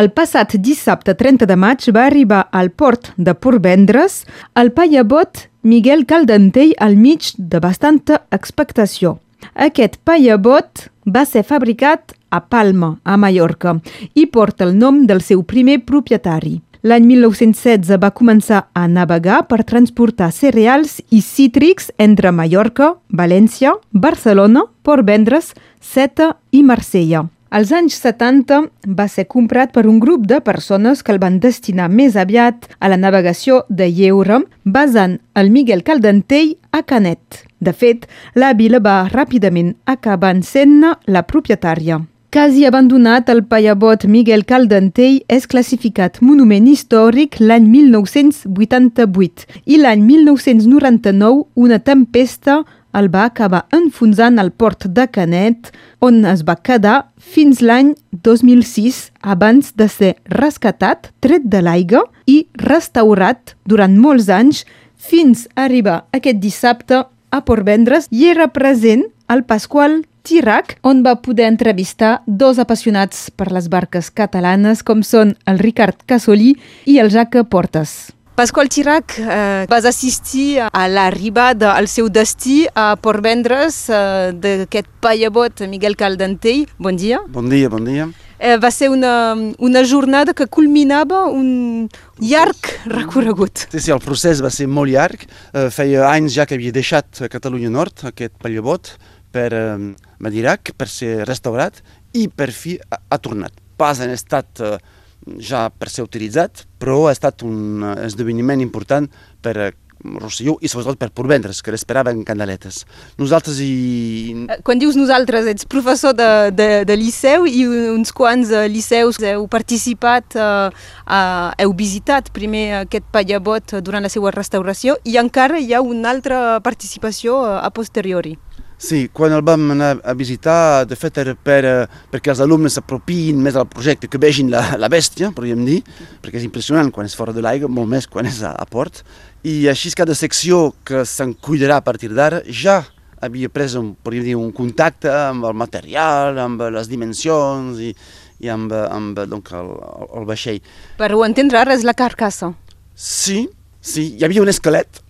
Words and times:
El 0.00 0.08
passat 0.16 0.54
dissabte 0.64 1.12
30 1.18 1.44
de 1.44 1.56
maig 1.60 1.82
va 1.92 2.06
arribar 2.08 2.44
al 2.56 2.70
port 2.70 3.10
de 3.16 3.34
Portvendres 3.36 4.22
el 4.56 4.70
paiabot 4.72 5.42
Miguel 5.60 6.06
Caldentell 6.08 6.70
al 6.86 6.94
mig 6.96 7.26
de 7.36 7.58
bastanta 7.60 8.22
expectació. 8.32 9.18
Aquest 9.66 9.98
paiabot 10.08 10.86
va 11.04 11.26
ser 11.28 11.42
fabricat 11.44 12.14
a 12.30 12.40
Palma, 12.40 12.94
a 13.04 13.18
Mallorca, 13.20 13.74
i 14.14 14.24
porta 14.26 14.64
el 14.64 14.72
nom 14.78 15.02
del 15.10 15.20
seu 15.26 15.42
primer 15.42 15.82
propietari. 15.84 16.54
L'any 16.80 17.04
1916 17.10 18.00
va 18.00 18.12
començar 18.16 18.62
a 18.72 18.86
navegar 18.88 19.42
per 19.50 19.66
transportar 19.68 20.30
cereals 20.32 21.02
i 21.10 21.20
cítrics 21.20 21.90
entre 21.98 22.32
Mallorca, 22.32 22.94
València, 23.12 23.74
Barcelona, 23.92 24.64
Port 24.82 25.04
Vendres, 25.04 25.52
Seta 25.80 26.30
i 26.52 26.64
Marsella. 26.64 27.26
Als 27.50 27.72
anys 27.74 27.96
70 27.98 28.68
va 28.94 29.08
ser 29.10 29.24
comprat 29.26 29.72
per 29.74 29.82
un 29.90 29.96
grup 29.98 30.28
de 30.30 30.38
persones 30.40 31.00
que 31.02 31.10
el 31.10 31.18
van 31.18 31.40
destinar 31.42 31.88
més 31.90 32.14
aviat 32.14 32.68
a 32.78 32.86
la 32.92 32.96
navegació 32.96 33.64
de 33.68 33.88
lleure, 33.90 34.38
basant 34.62 35.18
el 35.34 35.50
Miguel 35.50 35.82
Caldentell 35.82 36.54
a 36.70 36.84
Canet. 36.86 37.42
De 37.58 37.74
fet, 37.74 38.06
la 38.38 38.52
vila 38.54 38.78
va 38.78 39.10
ràpidament 39.10 39.74
acabar 39.84 40.36
sent 40.46 40.78
la 41.10 41.26
propietària. 41.26 41.98
Quasi 42.30 42.64
abandonat, 42.64 43.28
el 43.28 43.42
paiabot 43.42 44.04
Miguel 44.06 44.44
Caldentell 44.46 45.16
és 45.26 45.48
classificat 45.50 46.20
monument 46.22 46.68
històric 46.70 47.40
l'any 47.40 47.66
1988 47.66 49.48
i 49.66 49.80
l'any 49.82 50.04
1999 50.06 51.48
una 51.58 51.80
tempesta 51.82 52.60
el 52.96 53.08
va 53.12 53.24
acabar 53.28 53.66
enfonsant 53.76 54.38
al 54.40 54.50
port 54.50 54.86
de 54.86 55.06
Canet, 55.12 55.70
on 56.00 56.24
es 56.26 56.42
va 56.46 56.56
quedar 56.56 57.10
fins 57.16 57.60
l'any 57.62 57.94
2006 58.24 59.10
abans 59.22 59.72
de 59.76 59.88
ser 59.88 60.12
rescatat, 60.32 61.12
tret 61.20 61.46
de 61.46 61.62
l'aigua 61.62 62.04
i 62.26 62.44
restaurat 62.58 63.54
durant 63.64 63.96
molts 63.98 64.28
anys 64.28 64.64
fins 65.00 65.46
a 65.54 65.66
arribar 65.68 66.04
aquest 66.16 66.40
dissabte 66.42 67.04
a 67.30 67.42
Portvendres 67.46 68.08
i 68.10 68.26
era 68.28 68.50
present 68.52 69.06
el 69.30 69.44
Pasqual 69.46 70.02
Tirac, 70.26 70.76
on 70.84 71.00
va 71.06 71.16
poder 71.24 71.46
entrevistar 71.48 72.20
dos 72.26 72.58
apassionats 72.60 73.30
per 73.32 73.48
les 73.54 73.70
barques 73.72 74.10
catalanes 74.12 74.84
com 74.84 75.04
són 75.06 75.34
el 75.48 75.60
Ricard 75.62 76.04
Casolí 76.06 76.56
i 76.84 76.98
el 77.00 77.08
Jacques 77.14 77.48
Portes. 77.48 78.10
Pasqual 78.40 78.70
Tirac, 78.70 79.18
eh, 79.18 79.66
vas 79.68 79.84
assistir 79.84 80.62
a 80.64 80.88
l'arribada 80.88 81.74
al 81.76 81.90
seu 81.92 82.06
destí 82.08 82.62
a 82.72 82.94
Portvendres 82.96 83.74
eh, 83.92 84.30
d'aquest 84.32 84.86
paiabot 85.04 85.60
Miguel 85.68 85.92
Caldentell. 85.92 86.62
Bon 86.80 86.96
dia. 86.96 87.18
Bon 87.28 87.50
dia, 87.52 87.68
bon 87.68 87.84
dia. 87.84 88.06
Eh, 88.38 88.56
va 88.56 88.70
ser 88.72 88.88
una, 88.88 89.34
una 89.60 89.82
jornada 89.84 90.32
que 90.32 90.46
culminava 90.48 91.26
un 91.28 91.90
llarg 92.16 92.70
recorregut. 92.88 93.66
Sí, 93.74 93.82
sí, 93.84 93.92
el 93.92 94.00
procés 94.00 94.40
va 94.40 94.48
ser 94.48 94.70
molt 94.72 94.88
llarg. 94.88 95.26
Eh, 95.52 95.66
feia 95.68 96.06
anys 96.08 96.38
ja 96.38 96.46
que 96.48 96.56
havia 96.56 96.72
deixat 96.72 97.26
Catalunya 97.28 97.68
Nord, 97.68 98.06
aquest 98.08 98.38
pallabot, 98.40 98.94
per 99.36 99.50
eh, 99.52 99.74
Madirac, 100.16 100.72
per 100.80 100.88
ser 100.88 101.26
restaurat, 101.28 101.84
i 102.16 102.24
per 102.32 102.48
fi 102.56 102.78
ha, 102.88 103.02
ha 103.04 103.20
tornat. 103.20 103.52
Pas 103.76 104.00
en 104.00 104.16
estat 104.16 104.64
eh, 104.64 104.78
ja 105.26 105.68
per 105.70 105.90
ser 105.92 106.06
utilitzat, 106.06 106.64
però 106.80 107.06
ha 107.06 107.14
estat 107.14 107.44
un 107.46 107.84
esdeveniment 107.98 108.62
important 108.64 109.08
per 109.42 109.56
eh, 109.58 109.70
Rosselló 110.00 110.56
i 110.64 110.68
sobretot 110.68 110.96
per 110.96 111.10
Porvendres, 111.12 111.60
que 111.60 111.72
l'esperaven 111.74 112.22
candeletes. 112.24 112.84
Nosaltres 113.20 113.58
hi... 113.60 114.46
Quan 114.64 114.80
dius 114.80 114.96
nosaltres, 114.96 115.48
ets 115.50 115.68
professor 115.68 116.14
de, 116.16 116.48
de, 116.56 116.68
de 116.88 116.96
liceu 116.96 117.44
i 117.44 117.66
uns 117.68 118.14
quants 118.16 118.52
uh, 118.54 118.64
liceus 118.70 119.20
heu 119.20 119.44
participat, 119.52 120.38
uh, 120.40 120.72
uh, 121.04 121.50
heu 121.60 121.74
visitat 121.76 122.32
primer 122.32 122.84
aquest 122.84 123.10
pallabot 123.12 123.76
durant 123.84 124.04
la 124.04 124.12
seva 124.12 124.32
restauració 124.32 124.96
i 125.04 125.18
encara 125.20 125.60
hi 125.60 125.74
ha 125.74 125.84
una 125.84 126.14
altra 126.14 126.60
participació 126.64 127.42
a 127.60 127.68
posteriori. 127.74 128.38
Sí, 128.80 129.10
quan 129.12 129.34
el 129.36 129.42
vam 129.44 129.74
anar 129.74 129.90
a 130.08 130.14
visitar, 130.16 130.86
de 130.88 130.96
fet 130.96 131.18
era 131.20 131.34
per, 131.36 131.60
perquè 132.08 132.30
els 132.32 132.40
alumnes 132.40 132.78
s'apropin 132.78 133.36
més 133.44 133.58
al 133.60 133.66
projecte, 133.68 134.08
que 134.08 134.20
vegin 134.20 134.48
la, 134.48 134.62
la 134.80 134.88
bèstia, 134.88 135.28
podríem 135.36 135.66
dir, 135.66 135.82
perquè 136.24 136.40
és 136.40 136.46
impressionant 136.46 136.88
quan 136.88 137.04
és 137.04 137.16
fora 137.16 137.34
de 137.36 137.44
l'aigua, 137.44 137.68
molt 137.68 137.92
més 137.92 138.08
quan 138.08 138.24
és 138.30 138.40
a, 138.40 138.54
a 138.56 138.64
port. 138.64 139.02
I 139.44 139.68
així 139.68 139.92
cada 139.92 140.16
secció 140.16 140.70
que 140.88 141.04
se'n 141.04 141.34
cuidarà 141.44 141.76
a 141.76 141.84
partir 141.84 142.08
d'ara 142.16 142.40
ja 142.48 142.80
havia 143.20 143.52
pres 143.52 143.76
un, 143.76 143.92
podríem 144.00 144.30
dir, 144.30 144.36
un 144.40 144.48
contacte 144.56 145.12
amb 145.12 145.44
el 145.44 145.60
material, 145.60 146.40
amb 146.40 146.64
les 146.72 146.88
dimensions 146.88 147.84
i, 147.84 147.92
i 148.40 148.48
amb, 148.48 148.72
amb 148.72 149.20
donc, 149.28 149.52
el, 149.60 149.74
el 150.16 150.28
vaixell. 150.28 150.62
Per 150.96 151.12
ho 151.12 151.26
entendre, 151.28 151.60
ara 151.60 151.76
és 151.76 151.84
la 151.84 151.92
carcassa. 151.92 152.54
Sí, 152.96 153.44
sí, 153.76 154.14
hi 154.16 154.24
havia 154.24 154.40
un 154.40 154.48
esquelet 154.48 155.04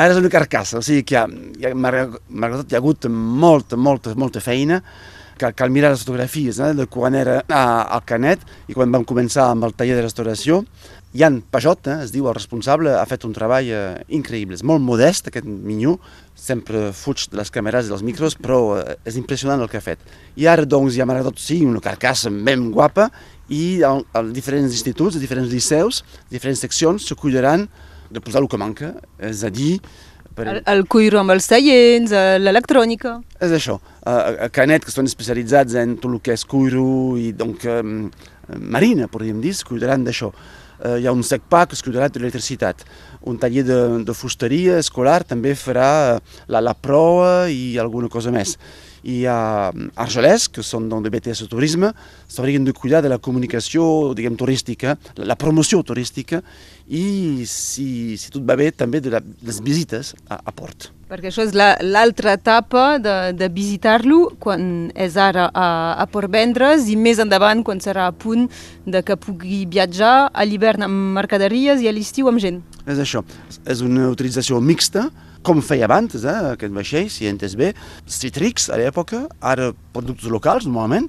Ara 0.00 0.14
és 0.14 0.18
una 0.18 0.30
carcassa, 0.32 0.78
o 0.78 0.84
sigui 0.84 1.02
que 1.04 1.16
ha, 1.20 1.26
malgrat 1.28 2.70
hi 2.70 2.76
ha 2.76 2.78
hagut 2.78 3.04
molta, 3.12 3.76
molta, 3.76 4.14
molta 4.16 4.40
feina, 4.40 4.78
que 5.36 5.50
cal 5.52 5.68
mirar 5.72 5.90
les 5.92 6.00
fotografies 6.06 6.56
eh, 6.60 6.70
de 6.76 6.86
quan 6.88 7.16
era 7.16 7.42
a, 7.44 7.64
al 7.96 8.00
Canet 8.08 8.46
i 8.68 8.76
quan 8.76 8.88
vam 8.94 9.04
començar 9.08 9.50
amb 9.50 9.66
el 9.68 9.74
taller 9.76 9.98
de 9.98 10.04
restauració. 10.06 10.62
Jan 11.16 11.40
Pajot, 11.52 11.90
eh, 11.92 11.98
es 12.06 12.14
diu 12.14 12.30
el 12.30 12.36
responsable, 12.36 12.94
ha 12.96 13.04
fet 13.10 13.26
un 13.28 13.36
treball 13.36 13.68
eh, 13.68 13.82
increïble. 14.16 14.56
És 14.56 14.64
molt 14.64 14.80
modest, 14.84 15.28
aquest 15.28 15.44
minyó, 15.48 15.98
sempre 16.32 16.86
fuig 16.96 17.26
de 17.28 17.40
les 17.42 17.52
càmeres 17.52 17.84
i 17.84 17.92
dels 17.92 18.04
micros, 18.06 18.38
però 18.40 18.62
eh, 18.78 18.96
és 19.04 19.20
impressionant 19.20 19.60
el 19.60 19.68
que 19.68 19.82
ha 19.82 19.84
fet. 19.84 20.00
I 20.40 20.48
ara, 20.48 20.64
doncs, 20.64 20.96
hi 20.96 21.04
ha 21.04 21.08
malgrat 21.12 21.44
sí, 21.44 21.60
una 21.68 21.84
carcassa 21.84 22.32
ben 22.32 22.70
guapa 22.72 23.10
i 23.52 23.82
a 23.84 24.24
diferents 24.32 24.72
instituts, 24.72 25.20
a 25.20 25.24
diferents 25.24 25.52
liceus, 25.52 26.00
diferents 26.32 26.64
seccions, 26.64 27.04
s'acolliran 27.04 27.68
de 28.10 28.22
posar 28.22 28.42
el 28.42 28.48
que 28.50 28.60
manca, 28.60 28.94
és 29.18 29.44
a 29.46 29.50
dir... 29.54 29.78
Per... 30.34 30.46
El, 30.46 30.60
el 30.70 30.84
cuiro 30.90 31.20
amb 31.20 31.34
els 31.34 31.48
seients, 31.50 32.12
l'electrònica... 32.42 33.18
És 33.42 33.54
això. 33.56 33.78
A, 34.06 34.46
a 34.46 34.50
Canet, 34.54 34.86
que 34.86 34.94
són 34.94 35.08
especialitzats 35.10 35.76
en 35.80 35.96
tot 36.00 36.12
el 36.12 36.20
que 36.24 36.34
és 36.36 36.46
cuiro 36.48 37.18
i 37.20 37.30
donc, 37.36 37.66
um, 37.70 38.08
marina, 38.58 39.10
podríem 39.10 39.40
dir, 39.42 39.54
es 39.56 39.64
cuidaran 39.66 40.06
d'això. 40.06 40.30
Uh, 40.80 40.96
hi 40.96 41.08
ha 41.08 41.12
un 41.12 41.24
SECPA 41.26 41.66
que 41.68 41.76
es 41.76 41.84
cuidarà 41.84 42.08
de 42.08 42.22
l'electricitat. 42.22 42.86
Un 43.28 43.40
taller 43.42 43.66
de, 43.68 43.80
de 44.06 44.16
fusteria 44.16 44.78
escolar 44.80 45.20
també 45.28 45.52
farà 45.58 45.90
la, 46.48 46.62
la 46.64 46.74
proa 46.74 47.50
i 47.52 47.76
alguna 47.82 48.08
cosa 48.12 48.32
més 48.32 48.56
hi 49.02 49.24
ha 49.26 49.70
Argelès, 50.00 50.48
que 50.52 50.64
són 50.66 50.88
doncs, 50.90 51.06
de 51.06 51.12
BTS 51.12 51.48
Turisme, 51.50 51.92
s'haurien 52.28 52.64
de 52.66 52.74
cuidar 52.76 53.02
de 53.04 53.10
la 53.12 53.18
comunicació 53.18 54.12
diguem, 54.16 54.36
turística, 54.36 54.96
la 55.16 55.36
promoció 55.40 55.82
turística 55.86 56.42
i, 56.90 57.44
si, 57.46 58.16
si 58.18 58.32
tot 58.32 58.44
va 58.46 58.56
bé, 58.58 58.70
també 58.74 59.00
de 59.00 59.12
la, 59.14 59.20
les 59.46 59.60
visites 59.64 60.14
a, 60.28 60.40
a 60.42 60.52
port. 60.52 60.90
Perquè 61.10 61.30
això 61.30 61.42
és 61.42 61.54
l'altra 61.56 62.30
la, 62.30 62.36
etapa 62.38 62.84
de, 63.02 63.14
de 63.34 63.48
visitar-lo 63.50 64.36
quan 64.42 64.90
és 64.94 65.16
ara 65.18 65.48
a, 65.50 65.66
a 65.98 66.06
Port 66.10 66.30
Vendres 66.30 66.86
i 66.90 66.94
més 66.94 67.18
endavant 67.22 67.64
quan 67.66 67.82
serà 67.82 68.06
a 68.06 68.14
punt 68.14 68.46
de 68.86 69.02
que 69.02 69.18
pugui 69.18 69.64
viatjar 69.70 70.30
a 70.30 70.46
l'hivern 70.46 70.86
amb 70.86 71.16
mercaderies 71.18 71.82
i 71.82 71.90
a 71.90 71.94
l'estiu 71.94 72.30
amb 72.30 72.42
gent. 72.42 72.62
És 72.86 73.02
això, 73.02 73.24
és 73.66 73.82
una 73.86 74.06
utilització 74.12 74.62
mixta, 74.62 75.08
com 75.42 75.62
feia 75.64 75.86
abans, 75.88 76.16
eh, 76.20 76.36
aquest 76.54 76.74
vaixell, 76.74 77.10
si 77.10 77.28
entes 77.30 77.56
bé, 77.56 77.72
cítrics 78.06 78.68
a 78.70 78.78
l'època, 78.80 79.26
ara 79.40 79.70
productes 79.94 80.30
locals 80.30 80.66
normalment, 80.68 81.08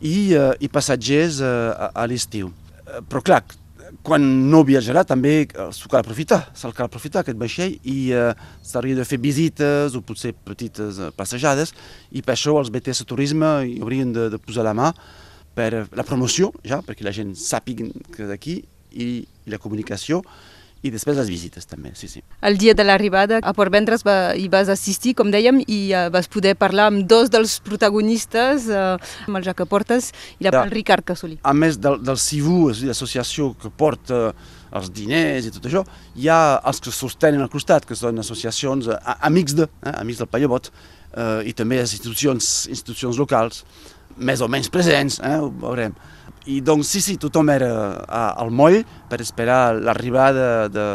i, 0.00 0.32
eh, 0.34 0.52
i 0.60 0.68
passatgers 0.72 1.40
eh, 1.44 1.48
a, 1.76 1.90
a 2.02 2.06
l'estiu. 2.08 2.50
Eh, 2.86 3.00
però 3.08 3.22
clar, 3.24 3.42
quan 4.06 4.22
no 4.50 4.62
viatjarà 4.64 5.02
també 5.04 5.48
s'ho 5.74 5.90
cal 5.90 6.00
aprofitar, 6.00 6.40
se'l 6.56 6.74
cal 6.76 6.88
aprofitar 6.88 7.22
aquest 7.22 7.38
vaixell 7.40 7.74
i 7.88 8.12
eh, 8.16 8.30
s'hauria 8.64 8.96
de 8.98 9.06
fer 9.08 9.18
visites 9.20 9.96
o 9.98 10.02
potser 10.06 10.32
petites 10.32 11.00
eh, 11.00 11.10
passejades 11.16 11.74
i 12.12 12.22
per 12.22 12.36
això 12.36 12.56
els 12.60 12.70
BTS 12.72 13.04
Turisme 13.08 13.50
hi 13.66 13.80
haurien 13.82 14.14
de, 14.14 14.28
de 14.32 14.40
posar 14.40 14.64
la 14.66 14.76
mà 14.76 14.92
per 15.56 15.88
la 15.96 16.06
promoció, 16.06 16.52
ja, 16.64 16.80
perquè 16.86 17.04
la 17.04 17.14
gent 17.14 17.34
sàpiga 17.36 17.88
que 18.14 18.28
d'aquí 18.28 18.60
i 18.90 19.10
la 19.50 19.58
comunicació 19.58 20.22
i 20.82 20.90
després 20.92 21.18
les 21.18 21.28
visites 21.28 21.66
també, 21.68 21.92
sí, 21.98 22.08
sí. 22.08 22.22
El 22.46 22.56
dia 22.60 22.72
de 22.76 22.84
l'arribada 22.86 23.40
a 23.44 23.52
Port 23.56 23.72
Vendres 23.72 24.04
va, 24.06 24.32
hi 24.32 24.46
vas 24.52 24.70
assistir, 24.72 25.12
com 25.18 25.32
dèiem, 25.32 25.60
i 25.68 25.80
uh, 25.92 26.06
vas 26.12 26.28
poder 26.32 26.54
parlar 26.56 26.88
amb 26.90 27.04
dos 27.08 27.28
dels 27.32 27.58
protagonistes, 27.66 28.70
uh, 28.72 28.96
amb 29.26 29.40
el 29.40 29.44
Jacques 29.44 29.68
Portes 29.68 30.10
i 30.38 30.46
la, 30.46 30.54
ja. 30.54 30.64
el 30.64 30.72
Ricard 30.72 31.04
Casolí. 31.12 31.36
A 31.44 31.52
més 31.56 31.76
del, 31.80 32.00
del 32.04 32.16
CIVU, 32.20 32.70
l'associació 32.88 33.52
que 33.60 33.68
porta 33.70 34.30
els 34.76 34.90
diners 34.94 35.48
i 35.48 35.52
tot 35.52 35.68
això, 35.68 35.84
hi 36.16 36.30
ha 36.30 36.40
els 36.70 36.80
que 36.80 36.94
sostenen 36.94 37.42
al 37.44 37.52
costat, 37.52 37.84
que 37.84 37.98
són 37.98 38.22
associacions 38.22 38.88
uh, 38.88 38.98
amics 39.26 39.56
de, 39.58 39.68
eh, 39.84 39.94
amics 40.00 40.22
del 40.22 40.30
Pallabot, 40.32 40.70
uh, 40.70 41.40
i 41.44 41.52
també 41.56 41.82
les 41.82 41.96
institucions, 41.98 42.50
institucions 42.72 43.20
locals, 43.20 43.64
més 44.20 44.42
o 44.44 44.48
menys 44.48 44.70
presents, 44.72 45.18
eh, 45.24 45.36
ho 45.40 45.50
veurem. 45.50 45.94
I 46.50 46.60
doncs 46.64 46.92
sí, 46.94 47.02
sí, 47.04 47.16
tothom 47.20 47.50
era 47.52 47.70
a, 48.06 48.22
al 48.40 48.52
moll 48.54 48.80
per 49.10 49.20
esperar 49.20 49.74
l'arribada 49.76 50.68
de, 50.72 50.86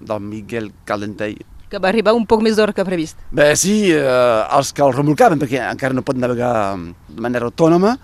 del 0.00 0.20
Miguel 0.22 0.70
Caldentell. 0.88 1.40
Que 1.68 1.80
va 1.82 1.90
arribar 1.90 2.14
un 2.16 2.24
poc 2.28 2.40
més 2.44 2.56
d'hora 2.56 2.72
que 2.72 2.86
previst. 2.86 3.18
Bé, 3.34 3.50
sí, 3.60 3.90
eh, 3.92 4.56
els 4.56 4.72
que 4.72 4.84
el 4.84 4.94
remolcaven, 4.96 5.40
perquè 5.42 5.60
encara 5.66 5.96
no 5.96 6.06
pot 6.06 6.16
navegar 6.16 6.52
de 6.78 7.20
manera 7.24 7.50
autònoma, 7.50 7.96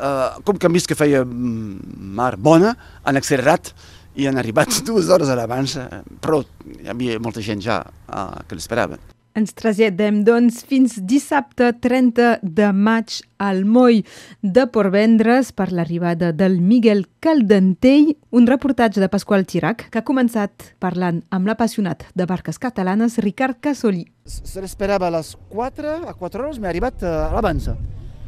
uh, 0.00 0.40
com 0.44 0.56
que 0.56 0.68
han 0.68 0.76
vist 0.76 0.88
que 0.88 0.98
feia 0.98 1.22
mar 1.26 2.34
bona, 2.40 2.74
han 3.04 3.20
accelerat 3.20 3.74
i 4.16 4.26
han 4.26 4.40
arribat 4.40 4.80
dues 4.88 5.10
hores 5.12 5.30
a 5.30 5.38
l'abans, 5.38 5.76
però 6.22 6.40
hi 6.80 6.90
havia 6.90 7.20
molta 7.22 7.44
gent 7.44 7.62
ja 7.64 7.82
uh, 7.84 8.40
que 8.46 8.56
l'esperava. 8.56 9.00
Ens 9.38 9.52
traslladem, 9.54 10.24
doncs, 10.26 10.64
fins 10.66 10.96
dissabte 11.06 11.68
30 11.78 12.40
de 12.42 12.70
maig 12.74 13.20
al 13.38 13.60
moll 13.62 14.00
de 14.42 14.64
Portvendres 14.74 15.52
per 15.54 15.68
l'arribada 15.70 16.32
del 16.34 16.58
Miguel 16.58 17.04
Caldentell, 17.22 18.16
un 18.34 18.48
reportatge 18.50 18.98
de 18.98 19.08
Pasqual 19.12 19.46
Chirac 19.46 19.86
que 19.92 20.02
ha 20.02 20.06
començat 20.08 20.72
parlant 20.82 21.22
amb 21.30 21.46
l'apassionat 21.46 22.08
de 22.18 22.26
barques 22.26 22.58
catalanes 22.58 23.20
Ricard 23.22 23.60
Casolí. 23.62 24.02
Se 24.26 24.58
l'esperava 24.58 25.06
a 25.06 25.14
les 25.20 25.36
4, 25.54 25.94
a 26.10 26.16
4 26.18 26.42
hores, 26.42 26.58
m'ha 26.58 26.72
arribat 26.74 27.06
a 27.06 27.30
l'abans. 27.30 27.70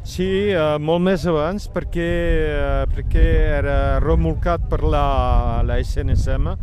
Sí, 0.06 0.54
uh, 0.54 0.78
molt 0.82 1.02
més 1.02 1.26
abans 1.26 1.66
perquè, 1.70 2.08
uh, 2.54 2.86
perquè 2.94 3.26
era 3.58 3.76
remolcat 4.02 4.70
per 4.70 4.84
la, 4.86 5.04
la 5.66 5.82
SNSM 5.82 6.54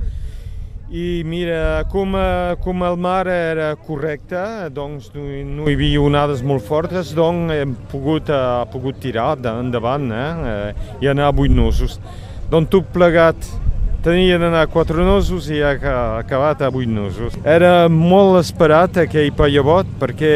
i 0.89 1.21
mira, 1.23 1.83
com, 1.91 2.15
com 2.63 2.83
el 2.83 2.97
mar 2.97 3.27
era 3.29 3.75
correcte, 3.77 4.41
doncs 4.73 5.11
no, 5.13 5.67
hi 5.69 5.75
havia 5.77 6.01
onades 6.01 6.41
molt 6.41 6.65
fortes, 6.65 7.13
doncs 7.13 7.53
hem 7.53 7.75
pogut, 7.91 8.31
uh, 8.33 8.65
pogut 8.73 8.97
tirar 9.03 9.35
endavant 9.53 10.09
eh, 10.09 10.73
i 11.03 11.11
anar 11.11 11.29
a 11.29 11.35
vuit 11.35 11.53
nusos. 11.53 11.99
Doncs 12.49 12.71
tot 12.73 12.89
plegat 12.95 13.37
tenia 14.01 14.39
d'anar 14.39 14.63
a 14.63 14.71
quatre 14.71 15.03
nusos 15.05 15.49
i 15.51 15.59
ha 15.61 15.75
acabat 16.23 16.63
a 16.63 16.71
vuit 16.73 16.89
nusos. 16.89 17.35
Era 17.43 17.89
molt 17.91 18.39
esperat 18.39 18.97
aquell 19.03 19.29
pallabot 19.35 19.89
perquè 19.99 20.33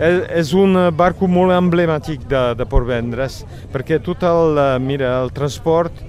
és 0.00 0.54
un 0.56 0.74
barco 0.96 1.28
molt 1.30 1.54
emblemàtic 1.54 2.24
de, 2.26 2.42
de 2.58 2.66
Portvendres, 2.66 3.42
perquè 3.70 4.00
tot 4.02 4.24
el, 4.26 4.58
mira, 4.82 5.18
el 5.22 5.30
transport 5.36 6.02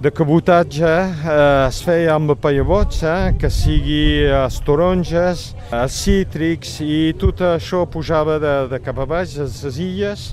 de 0.00 0.10
cabotatge 0.14 0.86
eh, 0.86 1.66
es 1.66 1.80
feia 1.82 2.12
amb 2.14 2.30
pallabots, 2.38 3.00
eh, 3.02 3.32
que 3.40 3.50
sigui 3.50 4.28
els 4.30 4.60
taronges, 4.62 5.48
els 5.74 5.96
cítrics 6.04 6.76
i 6.84 6.98
tot 7.18 7.42
això 7.42 7.82
pujava 7.90 8.36
de, 8.38 8.54
de 8.70 8.78
cap 8.84 9.00
a 9.02 9.08
baix, 9.10 9.34
a 9.42 9.48
les 9.48 9.80
illes, 9.82 10.28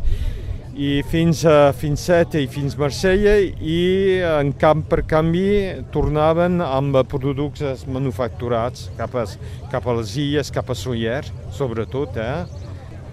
i 0.75 0.99
fins 1.09 1.41
a 1.49 1.71
fins 1.73 2.03
Seta 2.05 2.37
i 2.37 2.45
fins 2.51 2.75
Marsella 2.77 3.37
i 3.41 3.79
en 4.27 4.51
camp 4.59 4.83
per 4.91 5.01
canvi 5.07 5.47
tornaven 5.93 6.59
amb 6.61 6.99
productes 7.09 7.87
manufacturats 7.87 8.89
cap 8.99 9.15
a, 9.17 9.23
cap 9.71 9.87
a 9.87 9.95
les 9.97 10.17
illes, 10.19 10.51
cap 10.53 10.69
a 10.69 10.77
Soller, 10.77 11.23
sobretot. 11.55 12.19
Eh? 12.21 12.65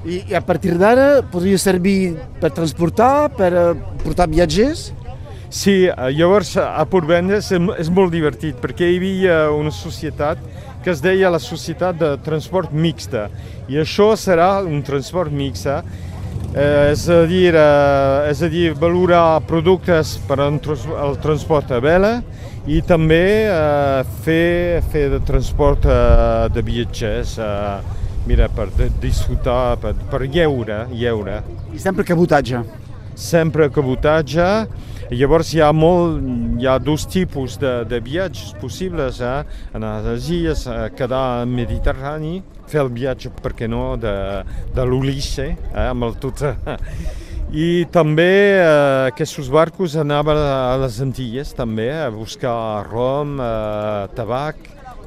I, 0.04 0.24
I 0.34 0.36
a 0.36 0.42
partir 0.44 0.74
d'ara 0.76 1.22
podria 1.32 1.56
servir 1.56 2.16
per 2.42 2.50
transportar, 2.52 3.30
per 3.38 3.52
portar 4.02 4.28
viatgers? 4.28 4.90
Sí, 5.52 5.84
eh, 5.84 5.94
llavors 6.16 6.54
a 6.56 6.80
Portvendres 6.88 7.50
és 7.52 7.88
molt 7.92 8.14
divertit 8.14 8.56
perquè 8.56 8.86
hi 8.88 8.94
havia 8.96 9.34
una 9.52 9.68
societat 9.76 10.40
que 10.82 10.88
es 10.94 11.02
deia 11.04 11.28
la 11.28 11.40
Societat 11.44 11.98
de 12.00 12.14
Transport 12.24 12.72
Mixta 12.72 13.26
i 13.68 13.76
això 13.82 14.14
serà 14.16 14.62
un 14.64 14.80
transport 14.82 15.28
mixta 15.28 15.82
eh, 16.56 16.94
és, 16.94 17.04
a 17.04 17.26
dir, 17.28 17.52
eh, 17.52 18.30
és 18.30 18.40
a 18.40 18.48
dir, 18.48 18.70
valorar 18.80 19.42
productes 19.44 20.14
per 20.24 20.38
al 20.40 20.56
transport 21.20 21.74
a 21.76 21.82
vela 21.84 22.14
i 22.64 22.80
també 22.88 23.24
eh, 23.44 24.14
fer, 24.24 24.80
fer 24.88 25.10
de 25.12 25.20
transport 25.28 25.84
eh, 25.84 26.48
de 26.54 26.64
viatgers 26.64 27.36
eh, 27.36 27.98
mira, 28.24 28.48
per 28.48 28.70
disfrutar, 29.02 29.76
per, 29.84 29.92
per 30.08 30.22
lleure, 30.24 30.86
lleure. 30.96 31.42
I 31.76 31.82
sempre 31.82 32.08
cabotatge? 32.08 32.64
Sempre 33.18 33.68
cabotatge 33.70 34.48
Llavors 35.12 35.50
hi 35.52 35.60
ha, 35.60 35.68
molt, 35.76 36.22
hi 36.56 36.64
ha 36.64 36.78
dos 36.80 37.02
tipus 37.10 37.58
de, 37.60 37.72
de 37.84 37.98
viatges 38.00 38.54
possibles, 38.56 39.18
eh? 39.20 39.42
anar 39.76 39.98
a 39.98 40.04
les 40.06 40.30
illes, 40.32 40.62
a 40.70 40.86
quedar 40.96 41.20
al 41.42 41.50
Mediterrani, 41.52 42.38
fer 42.70 42.80
el 42.80 42.88
viatge, 42.94 43.28
per 43.44 43.52
què 43.58 43.68
no, 43.68 43.98
de, 44.00 44.14
de 44.72 44.86
l'Ulisse, 44.88 45.50
eh? 45.52 45.84
amb 45.90 46.08
el 46.08 46.16
tot... 46.22 46.46
I 47.52 47.84
també 47.92 48.56
eh, 48.56 49.10
aquests 49.10 49.50
barcos 49.52 49.98
anaven 50.00 50.38
a 50.40 50.78
les 50.80 50.96
Antilles 51.04 51.50
també 51.52 51.90
a 51.92 52.06
buscar 52.08 52.86
rom, 52.86 53.34
eh, 53.36 54.06
tabac 54.16 54.62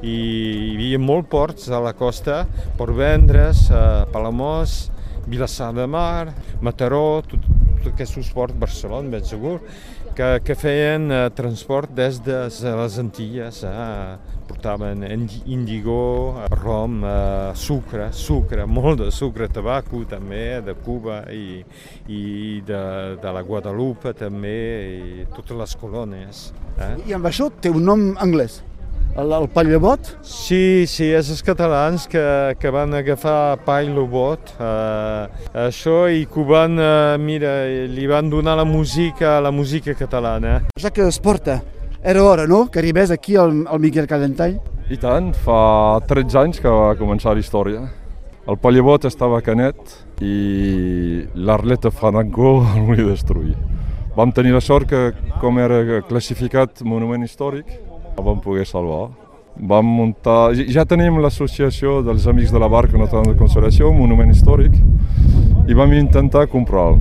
i 0.06 0.14
hi 0.14 0.76
havia 0.76 1.00
molts 1.02 1.32
ports 1.32 1.66
a 1.66 1.82
la 1.82 1.96
costa 1.98 2.44
per 2.78 2.92
vendre's, 2.94 3.66
eh, 3.74 4.04
Palamós, 4.14 4.84
Vilassar 5.26 5.72
de 5.74 5.90
Mar, 5.90 6.30
Mataró, 6.62 7.24
tot, 7.26 7.50
tot 7.86 7.94
aquest 7.94 8.32
ports, 8.34 8.56
Barcelona, 8.58 9.10
ben 9.10 9.24
segur, 9.24 9.60
que, 10.16 10.28
que 10.44 10.56
feien 10.58 11.10
eh, 11.12 11.20
transport 11.36 11.92
des 11.94 12.18
de 12.24 12.38
les 12.80 12.98
Antilles, 12.98 13.62
eh, 13.62 14.34
portaven 14.48 15.04
índigo, 15.46 16.34
rom, 16.62 16.98
eh, 17.04 17.52
sucre, 17.54 18.10
sucre, 18.12 18.66
molt 18.66 19.04
de 19.04 19.10
sucre, 19.14 19.48
tabaco 19.48 20.02
també, 20.08 20.60
de 20.66 20.74
Cuba 20.82 21.22
i, 21.30 21.62
i 22.10 22.22
de, 22.66 22.82
de 23.22 23.34
la 23.38 23.44
Guadalupe 23.46 24.14
també, 24.18 24.56
i 25.22 25.26
totes 25.34 25.58
les 25.60 25.76
colònies. 25.78 26.46
Eh? 26.78 26.94
I 27.10 27.18
amb 27.18 27.30
això 27.30 27.50
té 27.50 27.70
un 27.70 27.86
nom 27.86 28.08
anglès? 28.22 28.62
El, 29.16 29.32
el 29.32 29.48
Pallobot? 29.48 30.10
Sí, 30.22 30.86
sí, 30.88 31.08
és 31.14 31.30
els 31.32 31.42
catalans 31.44 32.06
que, 32.10 32.22
que 32.60 32.72
van 32.72 32.94
agafar 32.96 33.58
Pallobot, 33.66 34.52
eh, 34.60 35.46
això, 35.66 36.04
i 36.12 36.26
que 36.30 36.44
van, 36.46 36.78
eh, 36.78 37.16
mira, 37.22 37.54
li 37.90 38.06
van 38.10 38.30
donar 38.30 38.56
la 38.60 38.66
música, 38.68 39.38
la 39.40 39.50
música 39.50 39.96
catalana. 39.98 40.60
Ja 40.80 40.92
que 40.92 41.06
es 41.08 41.18
porta, 41.20 41.62
era 42.02 42.24
hora, 42.24 42.46
no?, 42.46 42.66
que 42.70 42.80
arribés 42.80 43.10
aquí 43.10 43.36
el, 43.36 43.64
el 43.66 43.80
Miquel 43.80 44.06
Cadentall. 44.06 44.60
I 44.90 44.98
tant, 45.02 45.32
fa 45.42 46.00
13 46.06 46.42
anys 46.44 46.60
que 46.62 46.70
va 46.70 46.94
començar 46.98 47.34
la 47.34 47.42
història. 47.42 47.86
El 48.46 48.60
Pallebot 48.62 49.08
estava 49.08 49.40
canet 49.42 49.96
i 50.22 51.24
l'Arleta 51.34 51.90
Franco 51.90 52.60
el 52.76 52.86
volia 52.86 53.08
destruir. 53.10 53.56
Vam 54.16 54.30
tenir 54.32 54.54
la 54.54 54.62
sort 54.64 54.88
que, 54.88 55.10
com 55.42 55.58
era 55.60 56.00
classificat 56.08 56.80
monument 56.86 57.26
històric, 57.26 57.68
vam 58.22 58.40
poder 58.40 58.66
salvar. 58.66 59.10
Vam 59.56 59.86
muntar... 59.88 60.52
Ja 60.68 60.84
tenim 60.84 61.18
l'associació 61.22 62.02
dels 62.04 62.26
Amics 62.28 62.52
de 62.52 62.60
la 62.60 62.68
Barca 62.68 62.98
Notre 63.00 63.22
de 63.24 63.36
Consolació, 63.38 63.90
un 63.90 64.00
monument 64.02 64.32
històric, 64.32 64.76
i 65.66 65.76
vam 65.76 65.94
intentar 65.96 66.46
comprar-lo. 66.52 67.00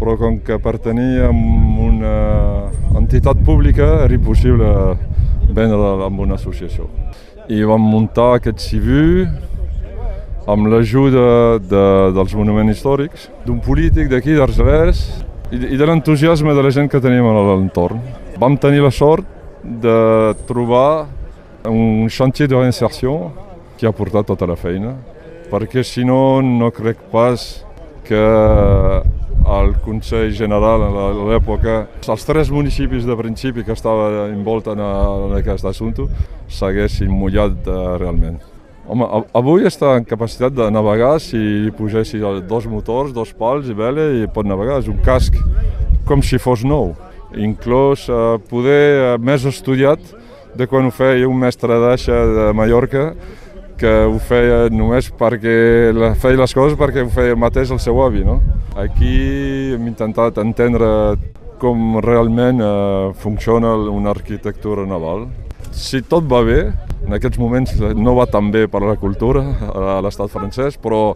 Però 0.00 0.16
com 0.20 0.38
que 0.44 0.58
pertanyia 0.60 1.28
a 1.28 1.32
una 1.32 2.14
entitat 3.00 3.40
pública 3.44 3.88
era 4.04 4.16
impossible 4.16 4.68
vendre'l 5.50 6.04
amb 6.06 6.20
una 6.26 6.36
associació. 6.40 6.88
I 7.50 7.64
vam 7.66 7.82
muntar 7.82 8.34
aquest 8.36 8.62
CIVU 8.62 9.26
amb 10.50 10.70
l'ajuda 10.72 11.58
de, 11.62 11.82
dels 12.16 12.32
monuments 12.36 12.76
històrics, 12.76 13.28
d'un 13.46 13.60
polític 13.64 14.08
d'aquí, 14.10 14.36
d'Argelers, 14.38 15.02
i, 15.50 15.76
de 15.76 15.86
l'entusiasme 15.86 16.54
de 16.54 16.64
la 16.64 16.72
gent 16.74 16.88
que 16.90 17.00
teníem 17.02 17.26
a 17.26 17.34
l'entorn. 17.50 18.00
Vam 18.40 18.56
tenir 18.60 18.84
la 18.84 18.92
sort 18.94 19.39
de 19.62 20.34
trobar 20.48 21.08
un 21.68 22.08
chantier 22.08 22.48
de 22.48 22.56
reinserció 22.56 23.30
que 23.78 23.88
ha 23.88 23.92
portat 23.92 24.28
tota 24.28 24.48
la 24.48 24.56
feina, 24.56 24.94
perquè 25.50 25.84
si 25.84 26.04
no, 26.04 26.40
no 26.42 26.70
crec 26.72 27.00
pas 27.12 27.64
que 28.06 28.20
el 29.50 29.72
Consell 29.84 30.32
General 30.36 30.82
a 30.84 31.08
l'època, 31.30 31.86
els 32.06 32.26
tres 32.28 32.50
municipis 32.52 33.06
de 33.08 33.16
principi 33.16 33.64
que 33.64 33.74
estaven 33.74 34.34
envolten 34.34 34.80
en 34.80 35.36
aquest 35.38 35.66
assumpte 35.66 36.06
s'haguessin 36.50 37.10
mullat 37.10 37.68
uh, 37.68 37.96
realment. 38.00 38.40
Home, 38.90 39.06
avui 39.38 39.66
està 39.68 39.94
en 39.98 40.06
capacitat 40.08 40.54
de 40.56 40.66
navegar 40.74 41.18
si 41.22 41.70
posessi 41.78 42.18
dos 42.48 42.66
motors, 42.66 43.14
dos 43.14 43.30
pals 43.38 43.68
i 43.70 43.76
vela 43.76 44.08
i 44.18 44.26
pot 44.26 44.48
navegar. 44.48 44.80
És 44.82 44.90
un 44.90 44.98
casc 45.04 45.36
com 46.08 46.24
si 46.26 46.40
fos 46.42 46.64
nou 46.66 46.90
inclòs 47.36 48.08
eh, 48.08 48.38
poder 48.50 48.82
eh, 48.90 49.18
més 49.22 49.44
estudiat 49.46 50.00
de 50.56 50.66
quan 50.66 50.88
ho 50.88 50.94
feia 50.94 51.28
un 51.28 51.38
mestre 51.38 51.78
d'aixa 51.78 52.16
de 52.34 52.46
Mallorca 52.56 53.12
que 53.80 53.92
ho 54.04 54.18
feia 54.20 54.66
només 54.68 55.08
perquè 55.16 55.54
feia 56.20 56.40
les 56.40 56.54
coses 56.54 56.76
perquè 56.78 57.06
ho 57.06 57.12
feia 57.12 57.36
mateix 57.38 57.70
el 57.72 57.80
seu 57.80 58.02
avi. 58.04 58.24
No? 58.26 58.40
Aquí 58.76 59.74
hem 59.74 59.86
intentat 59.88 60.38
entendre 60.42 60.90
com 61.60 62.00
realment 62.00 62.60
eh, 62.64 63.12
funciona 63.20 63.74
una 63.76 64.10
arquitectura 64.16 64.86
naval. 64.88 65.28
Si 65.70 66.00
tot 66.02 66.26
va 66.30 66.40
bé, 66.46 66.60
en 67.06 67.14
aquests 67.16 67.38
moments 67.40 67.72
no 67.96 68.14
va 68.18 68.26
tan 68.30 68.50
bé 68.52 68.66
per 68.70 68.82
a 68.82 68.90
la 68.90 68.96
cultura 69.00 69.42
a 69.70 70.00
l'estat 70.04 70.30
francès, 70.32 70.76
però 70.80 71.14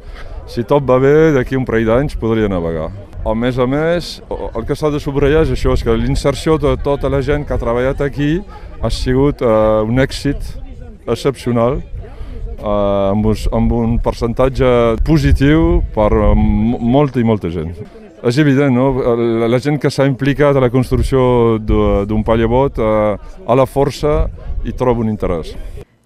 si 0.51 0.65
tot 0.69 0.87
va 0.89 0.99
bé, 1.03 1.33
d'aquí 1.35 1.59
un 1.59 1.67
parell 1.69 1.89
d'anys 1.91 2.17
podria 2.21 2.51
navegar. 2.51 2.91
A 3.25 3.35
més 3.35 3.59
a 3.59 3.67
més, 3.69 4.19
el 4.29 4.67
que 4.69 4.77
s'ha 4.77 4.91
de 4.93 5.01
subratllar 5.01 5.45
és 5.47 5.55
això, 5.55 5.73
és 5.75 5.85
que 5.85 5.97
l'inserció 5.97 6.59
de 6.61 6.75
tota 6.85 7.11
la 7.13 7.23
gent 7.25 7.47
que 7.47 7.57
ha 7.57 7.61
treballat 7.61 8.03
aquí 8.05 8.39
ha 8.83 8.91
sigut 8.93 9.41
uh, 9.41 9.83
un 9.89 10.01
èxit 10.03 10.45
excepcional, 11.09 11.81
uh, 12.61 13.11
amb, 13.13 13.33
un, 13.33 13.43
amb 13.61 13.77
un 13.81 13.99
percentatge 14.05 14.71
positiu 15.09 15.83
per 15.97 16.11
molta 16.37 17.21
i 17.21 17.29
molta 17.29 17.53
gent. 17.53 17.73
És 18.25 18.39
evident, 18.41 18.73
no? 18.73 18.89
La, 19.05 19.49
la 19.53 19.61
gent 19.61 19.77
que 19.81 19.93
s'ha 19.93 20.07
implicat 20.09 20.57
a 20.57 20.65
la 20.65 20.73
construcció 20.73 21.59
d'un 21.61 22.25
pallabot 22.25 22.81
a, 22.81 22.93
a 23.21 23.57
la 23.59 23.69
força 23.69 24.25
hi 24.65 24.73
troba 24.73 25.05
un 25.05 25.13
interès. 25.13 25.53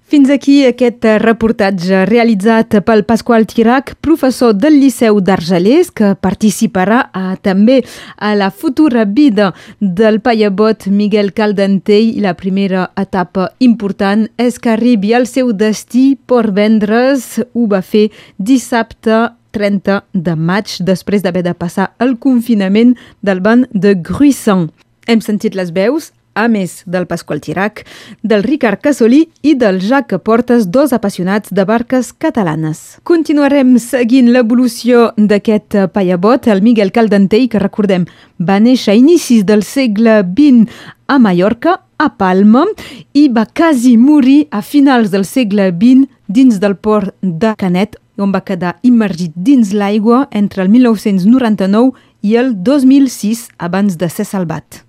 Fins 0.08 0.30
aquí 0.32 0.62
aquest 0.64 1.04
reportatge 1.20 2.06
realitzat 2.08 2.78
pel 2.86 3.02
Pasqual 3.04 3.44
Tirac, 3.44 3.90
professor 4.00 4.54
del 4.56 4.78
Liceu 4.80 5.18
d'Argelers, 5.20 5.90
que 5.92 6.14
participarà 6.16 7.02
a, 7.12 7.34
també 7.36 7.82
a 8.16 8.30
la 8.32 8.48
futura 8.48 9.04
vida 9.04 9.50
del 9.78 10.22
pallabot 10.24 10.88
Miguel 10.88 11.34
Caldentell. 11.36 12.14
I 12.16 12.24
la 12.24 12.32
primera 12.40 12.86
etapa 12.96 13.50
important 13.60 14.24
és 14.40 14.56
que 14.56 14.72
arribi 14.72 15.12
al 15.12 15.28
seu 15.28 15.52
destí 15.52 16.14
per 16.16 16.46
vendre's. 16.56 17.42
Ho 17.52 17.68
va 17.68 17.84
fer 17.84 18.08
dissabte 18.40 19.26
30 19.52 20.02
de 20.12 20.34
maig, 20.36 20.76
després 20.80 21.24
d'haver 21.24 21.44
de 21.46 21.54
passar 21.54 21.92
el 21.98 22.16
confinament 22.18 22.96
del 23.22 23.40
banc 23.40 23.68
de 23.72 23.94
Gruissan. 23.94 24.68
Hem 25.08 25.20
sentit 25.24 25.56
les 25.56 25.72
veus, 25.72 26.12
a 26.38 26.46
més 26.48 26.82
del 26.86 27.06
Pasqual 27.10 27.40
Tirac, 27.42 27.82
del 28.22 28.44
Ricard 28.46 28.80
Casolí 28.84 29.24
i 29.42 29.54
del 29.58 29.80
Jacques 29.82 30.22
Portes, 30.22 30.68
dos 30.70 30.94
apassionats 30.94 31.50
de 31.54 31.64
barques 31.66 32.12
catalanes. 32.14 33.00
Continuarem 33.08 33.74
seguint 33.82 34.30
l'evolució 34.32 35.10
d'aquest 35.18 35.80
paiabot, 35.94 36.46
el 36.46 36.62
Miguel 36.62 36.94
Caldentei, 36.94 37.48
que 37.50 37.62
recordem 37.62 38.06
va 38.38 38.60
néixer 38.62 38.94
a 38.94 39.00
inicis 39.00 39.44
del 39.48 39.66
segle 39.66 40.20
XX 40.22 40.70
a 41.08 41.18
Mallorca, 41.18 41.80
a 41.98 42.12
Palma, 42.14 42.64
i 43.18 43.26
va 43.34 43.48
quasi 43.50 43.96
morir 43.98 44.46
a 44.54 44.62
finals 44.62 45.10
del 45.10 45.26
segle 45.26 45.72
XX 45.72 46.06
dins 46.28 46.60
del 46.62 46.76
port 46.76 47.16
de 47.22 47.56
Canet, 47.58 47.98
on 48.22 48.34
va 48.34 48.44
quedar 48.44 48.76
immergit 48.82 49.32
dins 49.34 49.72
l'aigua 49.72 50.26
entre 50.30 50.62
el 50.64 50.72
1999 50.74 51.94
i 52.22 52.36
el 52.36 52.54
2006 52.64 53.48
abans 53.58 53.98
de 53.98 54.10
ser 54.10 54.26
salvat. 54.26 54.87